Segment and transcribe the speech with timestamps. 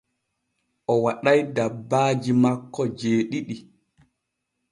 [0.91, 3.55] O waɗay dabbaaji makko jeeɗiɗi.